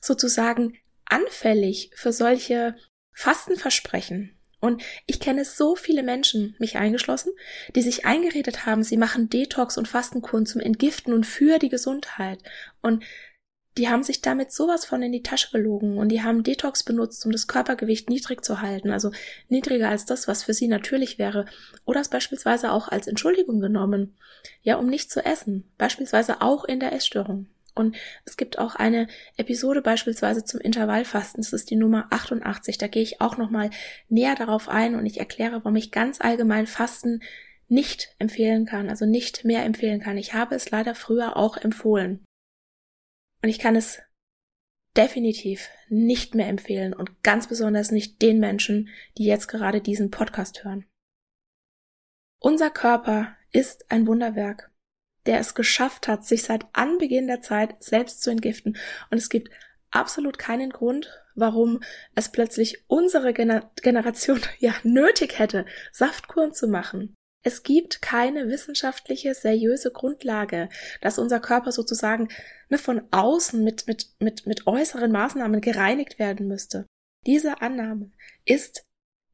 sozusagen 0.00 0.76
anfällig 1.04 1.90
für 1.94 2.12
solche 2.12 2.76
Fastenversprechen? 3.12 4.36
Und 4.60 4.80
ich 5.06 5.18
kenne 5.18 5.44
so 5.44 5.74
viele 5.74 6.04
Menschen, 6.04 6.54
mich 6.60 6.76
eingeschlossen, 6.76 7.32
die 7.74 7.82
sich 7.82 8.06
eingeredet 8.06 8.64
haben, 8.64 8.84
sie 8.84 8.96
machen 8.96 9.28
Detox 9.28 9.76
und 9.76 9.88
Fastenkuren 9.88 10.46
zum 10.46 10.60
Entgiften 10.60 11.12
und 11.12 11.26
für 11.26 11.58
die 11.58 11.68
Gesundheit. 11.68 12.38
Und 12.80 13.02
die 13.78 13.88
haben 13.88 14.02
sich 14.02 14.20
damit 14.20 14.52
sowas 14.52 14.84
von 14.84 15.02
in 15.02 15.12
die 15.12 15.22
Tasche 15.22 15.50
gelogen 15.50 15.98
und 15.98 16.10
die 16.10 16.22
haben 16.22 16.42
Detox 16.42 16.82
benutzt, 16.82 17.24
um 17.24 17.32
das 17.32 17.46
Körpergewicht 17.46 18.10
niedrig 18.10 18.44
zu 18.44 18.60
halten, 18.60 18.90
also 18.90 19.10
niedriger 19.48 19.88
als 19.88 20.04
das, 20.04 20.28
was 20.28 20.42
für 20.42 20.52
sie 20.52 20.68
natürlich 20.68 21.18
wäre, 21.18 21.46
oder 21.84 22.00
es 22.00 22.08
beispielsweise 22.08 22.72
auch 22.72 22.88
als 22.88 23.06
Entschuldigung 23.06 23.60
genommen, 23.60 24.14
ja, 24.62 24.76
um 24.76 24.86
nicht 24.86 25.10
zu 25.10 25.24
essen, 25.24 25.64
beispielsweise 25.78 26.42
auch 26.42 26.64
in 26.64 26.80
der 26.80 26.92
Essstörung. 26.92 27.46
Und 27.74 27.96
es 28.26 28.36
gibt 28.36 28.58
auch 28.58 28.74
eine 28.74 29.06
Episode 29.38 29.80
beispielsweise 29.80 30.44
zum 30.44 30.60
Intervallfasten, 30.60 31.42
das 31.42 31.54
ist 31.54 31.70
die 31.70 31.76
Nummer 31.76 32.06
88, 32.10 32.76
da 32.76 32.86
gehe 32.86 33.02
ich 33.02 33.22
auch 33.22 33.38
nochmal 33.38 33.70
näher 34.10 34.34
darauf 34.34 34.68
ein 34.68 34.94
und 34.94 35.06
ich 35.06 35.18
erkläre, 35.18 35.64
warum 35.64 35.76
ich 35.76 35.90
ganz 35.90 36.20
allgemein 36.20 36.66
Fasten 36.66 37.22
nicht 37.68 38.14
empfehlen 38.18 38.66
kann, 38.66 38.90
also 38.90 39.06
nicht 39.06 39.46
mehr 39.46 39.64
empfehlen 39.64 40.00
kann. 40.00 40.18
Ich 40.18 40.34
habe 40.34 40.54
es 40.54 40.70
leider 40.70 40.94
früher 40.94 41.38
auch 41.38 41.56
empfohlen. 41.56 42.22
Und 43.42 43.48
ich 43.48 43.58
kann 43.58 43.76
es 43.76 44.00
definitiv 44.96 45.68
nicht 45.88 46.34
mehr 46.34 46.48
empfehlen 46.48 46.92
und 46.92 47.22
ganz 47.22 47.48
besonders 47.48 47.90
nicht 47.90 48.20
den 48.22 48.38
Menschen, 48.38 48.88
die 49.18 49.24
jetzt 49.24 49.48
gerade 49.48 49.80
diesen 49.80 50.10
Podcast 50.10 50.64
hören. 50.64 50.86
Unser 52.38 52.70
Körper 52.70 53.36
ist 53.52 53.90
ein 53.90 54.06
Wunderwerk, 54.06 54.70
der 55.26 55.38
es 55.38 55.54
geschafft 55.54 56.08
hat, 56.08 56.24
sich 56.24 56.42
seit 56.42 56.66
Anbeginn 56.72 57.26
der 57.26 57.40
Zeit 57.40 57.82
selbst 57.82 58.22
zu 58.22 58.30
entgiften. 58.30 58.76
Und 59.10 59.18
es 59.18 59.28
gibt 59.28 59.50
absolut 59.90 60.38
keinen 60.38 60.70
Grund, 60.70 61.10
warum 61.34 61.80
es 62.14 62.30
plötzlich 62.30 62.84
unsere 62.88 63.32
Gener 63.32 63.70
Generation 63.76 64.40
ja 64.58 64.74
nötig 64.82 65.38
hätte, 65.38 65.66
Saftkuren 65.92 66.52
zu 66.52 66.68
machen. 66.68 67.14
Es 67.42 67.62
gibt 67.62 68.02
keine 68.02 68.48
wissenschaftliche, 68.48 69.34
seriöse 69.34 69.90
Grundlage, 69.90 70.68
dass 71.00 71.18
unser 71.18 71.40
Körper 71.40 71.72
sozusagen 71.72 72.28
ne, 72.68 72.78
von 72.78 73.02
außen 73.10 73.62
mit, 73.62 73.86
mit, 73.86 74.08
mit, 74.20 74.46
mit 74.46 74.66
äußeren 74.66 75.10
Maßnahmen 75.10 75.60
gereinigt 75.60 76.18
werden 76.18 76.46
müsste. 76.46 76.86
Diese 77.26 77.60
Annahme 77.60 78.10
ist 78.44 78.84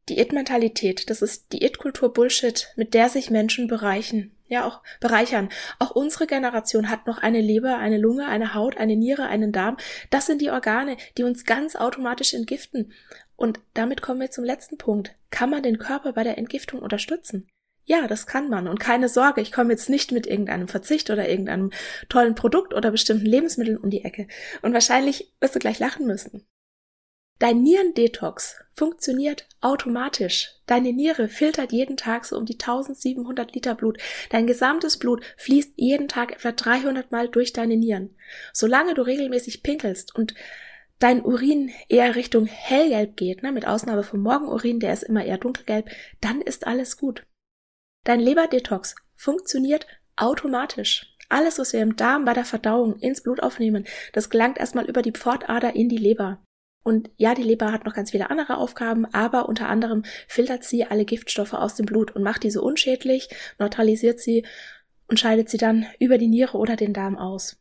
Diätmentalität, 0.09 1.11
das 1.11 1.21
ist 1.21 1.53
Diätkultur 1.53 2.13
Bullshit, 2.13 2.73
mit 2.77 2.95
der 2.95 3.11
sich 3.11 3.31
Menschen 3.31 3.69
bereichen, 3.69 4.35
ja 4.47 4.67
auch 4.67 4.83
bereichern. 5.01 5.51
Auch 5.79 5.91
unsere 5.91 6.27
Generation 6.27 6.89
hat 6.89 7.07
noch 7.07 7.19
eine 7.19 7.43
Leber, 7.43 7.77
eine 7.77 7.99
Lunge, 7.99 8.27
eine 8.27 8.55
Haut, 8.55 8.79
eine 8.79 8.97
Niere, 8.97 9.27
einen 9.27 9.53
Darm. 9.53 9.77
Das 10.09 10.25
sind 10.25 10.41
die 10.41 10.51
Organe, 10.51 10.97
die 11.19 11.25
uns 11.25 11.45
ganz 11.45 11.77
automatisch 11.77 12.33
entgiften. 12.33 12.93
Und 13.37 13.61
damit 13.75 14.01
kommen 14.01 14.21
wir 14.21 14.31
zum 14.31 14.45
letzten 14.45 14.79
Punkt. 14.79 15.15
Kann 15.31 15.51
man 15.51 15.63
den 15.63 15.79
Körper 15.79 16.15
bei 16.15 16.25
der 16.25 16.39
Entgiftung 16.39 16.81
unterstützen? 16.81 17.47
Ja, 17.89 18.07
das 18.07 18.27
kann 18.27 18.51
man. 18.51 18.69
Und 18.69 18.79
keine 18.79 19.09
Sorge, 19.09 19.41
ich 19.41 19.51
komme 19.51 19.73
jetzt 19.73 19.89
nicht 19.89 20.13
mit 20.13 20.27
irgendeinem 20.27 20.69
Verzicht 20.69 21.09
oder 21.09 21.27
irgendeinem 21.27 21.71
tollen 22.11 22.35
Produkt 22.35 22.75
oder 22.75 22.91
bestimmten 22.91 23.25
Lebensmitteln 23.25 23.79
um 23.79 23.89
die 23.89 24.05
Ecke. 24.05 24.29
Und 24.61 24.75
wahrscheinlich 24.75 25.33
wirst 25.41 25.55
du 25.55 25.59
gleich 25.59 25.79
lachen 25.79 26.07
müssen. 26.07 26.47
Dein 27.39 27.63
Nierendetox 27.63 28.57
funktioniert 28.75 29.49
automatisch. 29.63 30.51
Deine 30.67 30.93
Niere 30.93 31.29
filtert 31.29 31.73
jeden 31.73 31.97
Tag 31.97 32.27
so 32.27 32.37
um 32.37 32.45
die 32.45 32.59
1700 32.61 33.55
Liter 33.55 33.75
Blut. 33.75 33.97
Dein 34.29 34.47
gesamtes 34.47 34.99
Blut 34.99 35.25
fließt 35.39 35.73
jeden 35.77 36.09
Tag 36.09 36.33
etwa 36.33 36.53
300 36.53 37.11
Mal 37.11 37.29
durch 37.29 37.55
deine 37.55 37.79
Nieren. 37.79 38.15
Solange 38.53 38.93
du 38.93 39.01
regelmäßig 39.01 39.63
pinkelst 39.63 40.15
und 40.15 40.35
dein 40.99 41.25
Urin 41.25 41.71
eher 41.89 42.17
Richtung 42.17 42.45
hellgelb 42.45 43.17
geht, 43.17 43.43
ne, 43.43 43.51
mit 43.51 43.67
Ausnahme 43.67 44.03
vom 44.03 44.21
Morgenurin, 44.21 44.79
der 44.79 44.93
ist 44.93 45.05
immer 45.05 45.25
eher 45.25 45.39
dunkelgelb, 45.39 45.89
dann 46.21 46.43
ist 46.43 46.67
alles 46.67 46.99
gut. 46.99 47.25
Dein 48.09 48.21
Leberdetox 48.21 48.95
funktioniert 49.17 49.87
automatisch. 50.17 51.15
Alles, 51.29 51.59
was 51.59 51.75
wir 51.75 51.83
im 51.83 51.95
Darm 51.95 52.25
bei 52.25 52.33
der 52.33 52.47
Verdauung 52.47 52.97
ins 53.01 53.23
Blut 53.23 53.43
aufnehmen, 53.43 53.85
das 54.15 54.31
gelangt 54.31 54.57
erstmal 54.57 54.87
über 54.87 55.03
die 55.03 55.13
Pfortader 55.13 55.77
in 55.77 55.91
die 55.91 55.99
Leber. 55.99 56.43
Und 56.83 57.11
ja, 57.19 57.35
die 57.35 57.43
Leber 57.43 57.71
hat 57.71 57.85
noch 57.85 57.93
ganz 57.93 58.13
viele 58.13 58.31
andere 58.31 58.57
Aufgaben, 58.57 59.05
aber 59.13 59.47
unter 59.47 59.69
anderem 59.69 60.05
filtert 60.27 60.65
sie 60.65 60.87
alle 60.87 61.05
Giftstoffe 61.05 61.53
aus 61.53 61.75
dem 61.75 61.85
Blut 61.85 62.17
und 62.17 62.23
macht 62.23 62.45
diese 62.45 62.63
unschädlich, 62.63 63.29
neutralisiert 63.59 64.21
sie 64.21 64.47
und 65.09 65.21
scheidet 65.21 65.51
sie 65.51 65.59
dann 65.59 65.85
über 66.01 66.17
die 66.17 66.29
Niere 66.29 66.57
oder 66.57 66.77
den 66.77 66.95
Darm 66.95 67.19
aus. 67.19 67.61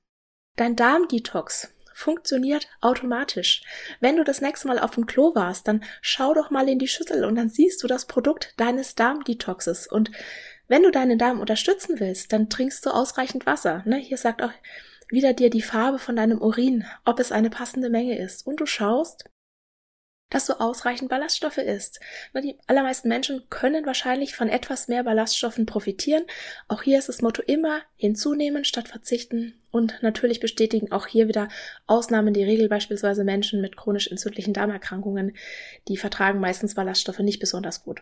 Dein 0.56 0.78
Darmdetox 0.78 1.74
funktioniert 1.98 2.68
automatisch. 2.80 3.64
Wenn 4.00 4.18
du 4.18 4.24
das 4.24 4.40
nächste 4.40 4.68
Mal 4.68 4.78
auf 4.78 4.92
dem 4.92 5.08
Klo 5.08 5.34
warst, 5.34 5.68
dann 5.68 5.84
schau 6.02 6.36
doch 6.36 6.52
mal 6.52 6.70
in 6.70 6.78
die 6.78 6.88
Schüssel 6.88 7.26
und 7.26 7.36
dann 7.36 7.50
siehst 7.50 7.82
du 7.82 7.88
das 7.88 8.06
Produkt 8.06 8.54
deines 8.58 8.94
Darmdetoxes. 8.94 9.88
Und 9.88 10.12
wenn 10.68 10.84
du 10.84 10.92
deinen 10.92 11.18
Darm 11.18 11.40
unterstützen 11.40 12.00
willst, 12.00 12.32
dann 12.32 12.50
trinkst 12.50 12.86
du 12.86 12.92
ausreichend 12.92 13.48
Wasser. 13.48 13.82
Ne? 13.86 13.98
Hier 13.98 14.18
sagt 14.18 14.44
auch 14.44 14.52
wieder 15.10 15.34
dir 15.34 15.50
die 15.50 15.64
Farbe 15.64 15.98
von 15.98 16.16
deinem 16.16 16.40
Urin, 16.40 16.86
ob 17.04 17.20
es 17.20 17.32
eine 17.32 17.50
passende 17.50 17.90
Menge 17.90 18.20
ist. 18.20 18.46
Und 18.46 18.60
du 18.60 18.68
schaust, 18.68 19.26
dass 20.30 20.46
du 20.46 20.60
ausreichend 20.60 21.10
Ballaststoffe 21.10 21.58
isst. 21.58 22.00
Die 22.36 22.58
allermeisten 22.68 23.08
Menschen 23.08 23.44
können 23.50 23.86
wahrscheinlich 23.86 24.36
von 24.36 24.50
etwas 24.50 24.88
mehr 24.88 25.04
Ballaststoffen 25.04 25.66
profitieren. 25.66 26.24
Auch 26.68 26.82
hier 26.82 27.00
ist 27.00 27.08
das 27.08 27.22
Motto 27.22 27.42
immer 27.42 27.82
hinzunehmen 27.96 28.66
statt 28.66 28.90
verzichten. 28.90 29.54
Und 29.72 30.00
natürlich 30.02 30.40
bestätigen 30.40 30.92
auch 30.92 31.08
hier 31.08 31.28
wieder 31.28 31.48
Ausnahmen 31.86 32.34
die 32.34 32.44
Regel, 32.44 32.68
beispielsweise 32.68 33.24
Menschen 33.24 33.62
mit 33.62 33.78
chronisch 33.78 34.08
entzündlichen 34.08 34.54
Darmerkrankungen, 34.54 35.36
die 35.88 35.98
vertragen 35.98 36.40
meistens 36.40 36.76
Ballaststoffe 36.76 37.20
nicht 37.20 37.40
besonders 37.40 37.84
gut. 37.84 38.02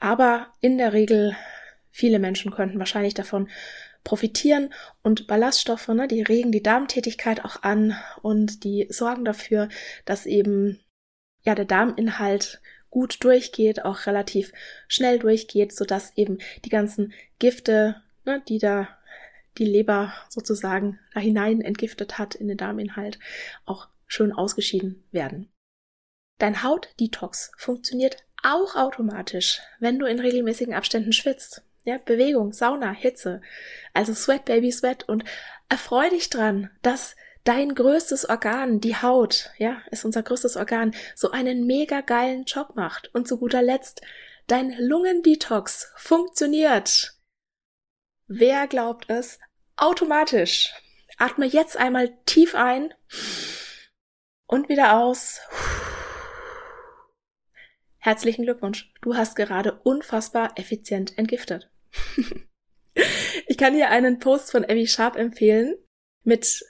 Aber 0.00 0.48
in 0.60 0.76
der 0.76 0.92
Regel, 0.92 1.36
viele 1.90 2.18
Menschen 2.18 2.50
könnten 2.50 2.78
wahrscheinlich 2.78 3.14
davon 3.14 3.48
profitieren 4.02 4.72
und 5.02 5.26
Ballaststoffe, 5.26 5.88
ne, 5.88 6.06
die 6.08 6.22
regen 6.22 6.52
die 6.52 6.62
Darmtätigkeit 6.62 7.44
auch 7.44 7.62
an 7.62 7.96
und 8.20 8.64
die 8.64 8.86
sorgen 8.90 9.24
dafür, 9.24 9.68
dass 10.04 10.26
eben 10.26 10.83
ja 11.44 11.54
der 11.54 11.64
Darminhalt 11.64 12.60
gut 12.90 13.22
durchgeht, 13.24 13.84
auch 13.84 14.06
relativ 14.06 14.52
schnell 14.88 15.18
durchgeht, 15.18 15.74
so 15.74 15.84
dass 15.84 16.16
eben 16.16 16.38
die 16.64 16.68
ganzen 16.68 17.12
Gifte, 17.38 18.02
ne, 18.24 18.42
die 18.48 18.58
da 18.58 18.88
die 19.58 19.64
Leber 19.64 20.12
sozusagen 20.28 20.98
da 21.12 21.20
hinein 21.20 21.60
entgiftet 21.60 22.18
hat 22.18 22.34
in 22.34 22.48
den 22.48 22.56
Darminhalt, 22.56 23.18
auch 23.66 23.88
schön 24.06 24.32
ausgeschieden 24.32 25.04
werden. 25.12 25.48
Dein 26.38 26.62
Hautdetox 26.62 27.52
funktioniert 27.56 28.16
auch 28.42 28.74
automatisch, 28.74 29.60
wenn 29.80 29.98
du 29.98 30.06
in 30.06 30.20
regelmäßigen 30.20 30.74
Abständen 30.74 31.12
schwitzt. 31.12 31.62
Ja, 31.84 31.98
Bewegung, 31.98 32.52
Sauna, 32.52 32.92
Hitze. 32.92 33.40
Also 33.92 34.14
Sweat, 34.14 34.44
Baby, 34.44 34.72
Sweat 34.72 35.08
und 35.08 35.24
erfreu 35.68 36.08
dich 36.10 36.30
dran, 36.30 36.70
dass 36.82 37.16
dein 37.44 37.74
größtes 37.74 38.28
Organ, 38.28 38.80
die 38.80 38.96
Haut, 38.96 39.50
ja, 39.58 39.82
ist 39.90 40.04
unser 40.04 40.22
größtes 40.22 40.56
Organ, 40.56 40.94
so 41.14 41.30
einen 41.30 41.66
mega 41.66 42.00
geilen 42.00 42.44
Job 42.44 42.74
macht. 42.74 43.14
Und 43.14 43.28
zu 43.28 43.38
guter 43.38 43.62
Letzt, 43.62 44.00
dein 44.46 44.74
Lungendetox 44.78 45.92
funktioniert. 45.96 47.18
Wer 48.26 48.66
glaubt 48.66 49.10
es? 49.10 49.38
Automatisch. 49.76 50.72
Atme 51.18 51.46
jetzt 51.46 51.76
einmal 51.76 52.16
tief 52.24 52.54
ein 52.54 52.92
und 54.46 54.68
wieder 54.68 54.98
aus. 54.98 55.40
Herzlichen 57.98 58.44
Glückwunsch. 58.44 58.92
Du 59.00 59.16
hast 59.16 59.36
gerade 59.36 59.80
unfassbar 59.82 60.58
effizient 60.58 61.16
entgiftet. 61.16 61.70
ich 63.46 63.56
kann 63.56 63.74
dir 63.74 63.90
einen 63.90 64.18
Post 64.18 64.50
von 64.50 64.64
Abby 64.64 64.86
Sharp 64.86 65.16
empfehlen 65.16 65.76
mit 66.22 66.64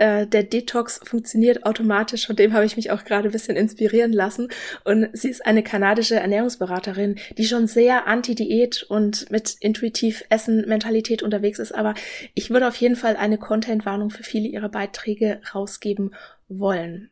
äh, 0.00 0.26
der 0.26 0.42
Detox 0.44 0.98
funktioniert 1.04 1.66
automatisch, 1.66 2.26
von 2.26 2.34
dem 2.34 2.54
habe 2.54 2.64
ich 2.64 2.76
mich 2.76 2.90
auch 2.90 3.04
gerade 3.04 3.28
ein 3.28 3.32
bisschen 3.32 3.56
inspirieren 3.56 4.12
lassen. 4.12 4.48
Und 4.84 5.10
sie 5.12 5.28
ist 5.28 5.44
eine 5.44 5.62
kanadische 5.62 6.16
Ernährungsberaterin, 6.16 7.16
die 7.36 7.44
schon 7.44 7.66
sehr 7.66 8.06
anti-Diät 8.06 8.82
und 8.84 9.30
mit 9.30 9.56
intuitiv 9.60 10.24
Essen-Mentalität 10.30 11.22
unterwegs 11.22 11.58
ist. 11.58 11.74
Aber 11.74 11.94
ich 12.34 12.48
würde 12.48 12.66
auf 12.66 12.76
jeden 12.76 12.96
Fall 12.96 13.16
eine 13.16 13.36
Content-Warnung 13.36 14.08
für 14.08 14.22
viele 14.22 14.48
ihrer 14.48 14.70
Beiträge 14.70 15.42
rausgeben 15.54 16.14
wollen. 16.48 17.10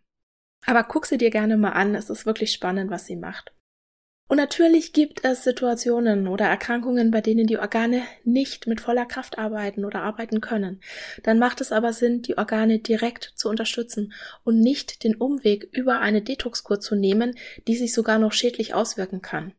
Aber 0.64 0.82
guck 0.82 1.04
sie 1.04 1.18
dir 1.18 1.30
gerne 1.30 1.58
mal 1.58 1.72
an. 1.72 1.94
Es 1.94 2.08
ist 2.08 2.24
wirklich 2.24 2.52
spannend, 2.52 2.90
was 2.90 3.04
sie 3.04 3.16
macht. 3.16 3.52
Und 4.30 4.36
natürlich 4.36 4.92
gibt 4.92 5.24
es 5.24 5.42
Situationen 5.42 6.28
oder 6.28 6.44
Erkrankungen, 6.44 7.10
bei 7.10 7.22
denen 7.22 7.46
die 7.46 7.56
Organe 7.56 8.02
nicht 8.24 8.66
mit 8.66 8.78
voller 8.78 9.06
Kraft 9.06 9.38
arbeiten 9.38 9.86
oder 9.86 10.02
arbeiten 10.02 10.42
können. 10.42 10.82
Dann 11.22 11.38
macht 11.38 11.62
es 11.62 11.72
aber 11.72 11.94
Sinn, 11.94 12.20
die 12.20 12.36
Organe 12.36 12.78
direkt 12.78 13.32
zu 13.36 13.48
unterstützen 13.48 14.12
und 14.44 14.60
nicht 14.60 15.02
den 15.02 15.16
Umweg 15.16 15.70
über 15.72 16.00
eine 16.00 16.20
Detoxkur 16.20 16.78
zu 16.78 16.94
nehmen, 16.94 17.38
die 17.66 17.76
sich 17.76 17.94
sogar 17.94 18.18
noch 18.18 18.32
schädlich 18.32 18.74
auswirken 18.74 19.22
kann. 19.22 19.54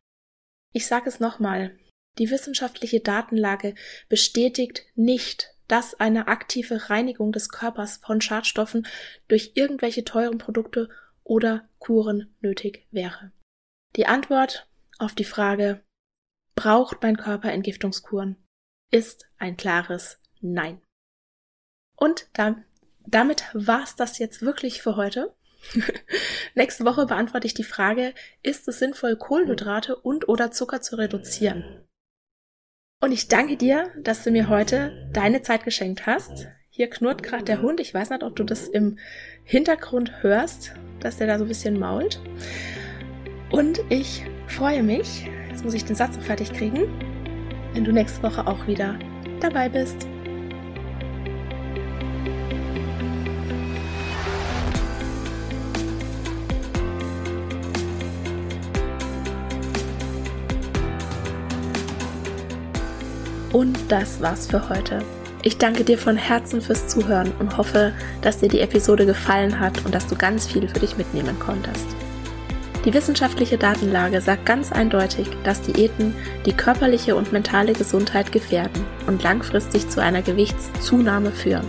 Ich 0.71 0.85
sage 0.85 1.09
es 1.09 1.19
nochmal. 1.19 1.75
Die 2.19 2.29
wissenschaftliche 2.29 2.99
Datenlage 2.99 3.73
bestätigt 4.07 4.85
nicht, 4.93 5.55
dass 5.67 5.99
eine 5.99 6.27
aktive 6.27 6.91
Reinigung 6.91 7.31
des 7.31 7.49
Körpers 7.49 7.97
von 8.03 8.21
Schadstoffen 8.21 8.85
durch 9.27 9.53
irgendwelche 9.55 10.05
teuren 10.05 10.37
Produkte 10.37 10.89
oder 11.23 11.67
Kuren 11.79 12.35
nötig 12.41 12.85
wäre. 12.91 13.31
Die 13.99 14.07
Antwort 14.07 14.65
auf 14.97 15.13
die 15.13 15.25
Frage, 15.25 15.83
braucht 16.55 17.03
mein 17.03 17.17
Körper 17.17 17.51
Entgiftungskuren, 17.51 18.37
ist 18.91 19.29
ein 19.37 19.57
klares 19.57 20.21
Nein. 20.39 20.81
Und 21.97 22.29
da, 22.31 22.55
damit 23.05 23.43
war's 23.51 23.97
das 23.97 24.17
jetzt 24.17 24.41
wirklich 24.41 24.81
für 24.81 24.95
heute. 24.95 25.35
Nächste 26.55 26.85
Woche 26.85 27.07
beantworte 27.07 27.45
ich 27.45 27.53
die 27.53 27.65
Frage, 27.65 28.13
ist 28.41 28.69
es 28.69 28.79
sinnvoll, 28.79 29.17
Kohlenhydrate 29.17 29.97
und 29.97 30.29
oder 30.29 30.49
Zucker 30.49 30.79
zu 30.79 30.95
reduzieren? 30.95 31.85
Und 33.01 33.11
ich 33.11 33.27
danke 33.27 33.57
dir, 33.57 33.91
dass 33.97 34.23
du 34.23 34.31
mir 34.31 34.47
heute 34.47 35.09
deine 35.11 35.41
Zeit 35.41 35.65
geschenkt 35.65 36.05
hast. 36.05 36.47
Hier 36.69 36.89
knurrt 36.89 37.21
gerade 37.21 37.43
der 37.43 37.61
Hund. 37.61 37.81
Ich 37.81 37.93
weiß 37.93 38.11
nicht, 38.11 38.23
ob 38.23 38.37
du 38.37 38.45
das 38.45 38.69
im 38.69 38.97
Hintergrund 39.43 40.23
hörst, 40.23 40.73
dass 41.01 41.17
der 41.17 41.27
da 41.27 41.37
so 41.37 41.43
ein 41.43 41.49
bisschen 41.49 41.77
mault. 41.77 42.21
Und 43.51 43.81
ich 43.89 44.25
freue 44.47 44.83
mich, 44.83 45.27
jetzt 45.49 45.65
muss 45.65 45.73
ich 45.73 45.85
den 45.85 45.95
Satz 45.95 46.15
noch 46.15 46.23
fertig 46.23 46.53
kriegen, 46.53 46.83
wenn 47.73 47.83
du 47.83 47.91
nächste 47.91 48.21
Woche 48.21 48.45
auch 48.45 48.67
wieder 48.67 48.97
dabei 49.39 49.69
bist. 49.69 50.07
Und 63.51 63.77
das 63.89 64.21
war's 64.21 64.45
für 64.45 64.69
heute. 64.69 64.99
Ich 65.41 65.57
danke 65.57 65.83
dir 65.83 65.97
von 65.97 66.17
Herzen 66.17 66.61
fürs 66.61 66.87
Zuhören 66.87 67.31
und 67.39 67.57
hoffe, 67.57 67.93
dass 68.21 68.37
dir 68.37 68.49
die 68.49 68.59
Episode 68.59 69.05
gefallen 69.05 69.59
hat 69.59 69.83
und 69.85 69.95
dass 69.95 70.05
du 70.05 70.15
ganz 70.15 70.45
viel 70.45 70.67
für 70.67 70.79
dich 70.79 70.97
mitnehmen 70.97 71.39
konntest. 71.39 71.87
Die 72.85 72.93
wissenschaftliche 72.93 73.57
Datenlage 73.57 74.21
sagt 74.21 74.45
ganz 74.45 74.71
eindeutig, 74.71 75.27
dass 75.43 75.61
Diäten 75.61 76.15
die 76.45 76.53
körperliche 76.53 77.15
und 77.15 77.33
mentale 77.33 77.73
Gesundheit 77.73 78.31
gefährden 78.31 78.85
und 79.05 79.21
langfristig 79.21 79.89
zu 79.89 80.01
einer 80.01 80.21
Gewichtszunahme 80.21 81.31
führen. 81.31 81.67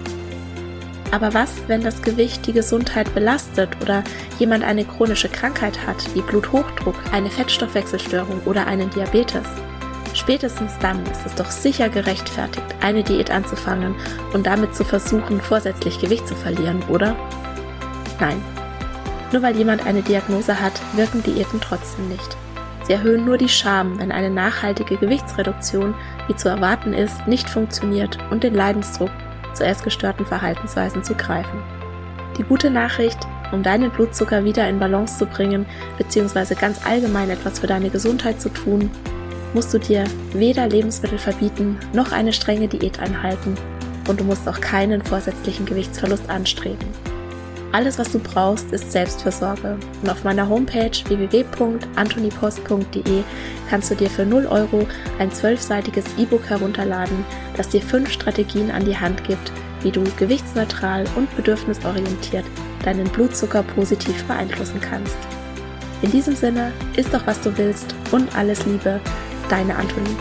Aber 1.11 1.35
was, 1.35 1.63
wenn 1.67 1.83
das 1.83 2.03
Gewicht 2.03 2.47
die 2.47 2.53
Gesundheit 2.53 3.13
belastet 3.15 3.71
oder 3.83 4.05
jemand 4.39 4.63
eine 4.63 4.85
chronische 4.85 5.29
Krankheit 5.29 5.85
hat, 5.85 6.15
wie 6.15 6.23
Bluthochdruck, 6.23 6.95
eine 7.11 7.31
Fettstoffwechselstörung 7.31 8.41
oder 8.45 8.69
einen 8.69 8.91
Diabetes? 8.91 9.49
Spätestens 10.15 10.79
dann 10.81 11.05
ist 11.07 11.27
es 11.27 11.35
doch 11.35 11.51
sicher 11.51 11.89
gerechtfertigt, 11.89 12.67
eine 12.81 13.03
Diät 13.03 13.31
anzufangen 13.33 13.97
und 14.33 14.47
damit 14.47 14.77
zu 14.77 14.85
versuchen, 14.85 15.41
vorsätzlich 15.41 15.99
Gewicht 15.99 16.29
zu 16.29 16.37
verlieren, 16.37 16.83
oder? 16.89 17.17
Nein. 18.21 18.41
Nur 19.33 19.43
weil 19.43 19.57
jemand 19.57 19.87
eine 19.87 20.03
Diagnose 20.03 20.61
hat, 20.61 20.81
wirken 20.95 21.23
Diäten 21.23 21.61
trotzdem 21.61 22.09
nicht. 22.09 22.37
Sie 22.85 22.95
erhöhen 22.95 23.25
nur 23.25 23.39
die 23.39 23.49
Scham, 23.49 24.01
wenn 24.01 24.11
eine 24.11 24.31
nachhaltige 24.31 24.97
Gewichtsreduktion, 24.97 25.95
wie 26.27 26.35
zu 26.35 26.49
erwarten 26.49 26.93
ist, 26.93 27.27
nicht 27.29 27.49
funktioniert 27.49 28.19
und 28.31 28.43
den 28.43 28.55
Leidensdruck, 28.55 29.11
zu 29.55 29.65
erst 29.65 29.85
gestörten 29.85 30.27
Verhaltensweisen 30.27 31.05
zu 31.05 31.15
greifen. 31.15 31.63
Die 32.39 32.43
gute 32.43 32.71
Nachricht, 32.71 33.19
um 33.53 33.63
deinen 33.63 33.91
Blutzucker 33.91 34.45
wieder 34.45 34.69
in 34.69 34.79
Balance 34.79 35.19
zu 35.19 35.27
bringen, 35.27 35.67
beziehungsweise 35.99 36.55
ganz 36.55 36.85
allgemein 36.87 37.31
etwas 37.31 37.59
für 37.59 37.67
deine 37.67 37.91
Gesundheit 37.91 38.41
zu 38.41 38.49
tun, 38.49 38.91
musst 39.55 39.75
du 39.75 39.79
dir 39.79 40.05
weder 40.33 40.69
Lebensmittel 40.69 41.19
verbieten 41.19 41.79
noch 41.93 42.13
eine 42.13 42.33
strenge 42.33 42.69
Diät 42.69 43.01
einhalten 43.01 43.55
und 44.09 44.21
du 44.21 44.25
musst 44.25 44.49
auch 44.49 44.61
keinen 44.61 45.03
vorsätzlichen 45.03 45.67
Gewichtsverlust 45.67 46.31
anstreben. 46.31 47.10
Alles, 47.73 47.99
was 47.99 48.11
du 48.11 48.19
brauchst, 48.19 48.73
ist 48.73 48.91
Selbstversorge. 48.91 49.79
Und 50.03 50.11
auf 50.11 50.25
meiner 50.25 50.49
Homepage 50.49 50.91
www.antonipost.de 51.05 53.23
kannst 53.69 53.91
du 53.91 53.95
dir 53.95 54.11
für 54.11 54.27
0 54.27 54.47
Euro 54.47 54.89
ein 55.21 55.31
zwölfseitiges 55.31 56.05
E-Book 56.19 56.51
herunterladen, 56.51 57.25
das 57.57 57.69
dir 57.69 57.81
fünf 57.81 58.11
Strategien 58.11 58.73
an 58.73 58.85
die 58.85 58.99
Hand 58.99 59.23
gibt, 59.25 59.53
wie 59.83 59.93
du 59.93 60.03
gewichtsneutral 60.19 61.05
und 61.15 61.35
bedürfnisorientiert 61.37 62.45
deinen 62.85 63.09
Blutzucker 63.09 63.63
positiv 63.63 64.25
beeinflussen 64.25 64.81
kannst. 64.81 65.17
In 66.03 66.11
diesem 66.11 66.35
Sinne, 66.35 66.73
isst 66.97 67.13
doch 67.13 67.27
was 67.27 67.41
du 67.41 67.57
willst 67.57 67.95
und 68.11 68.35
alles 68.35 68.65
Liebe, 68.67 69.01
deine 69.49 69.77
Antonie. 69.77 70.17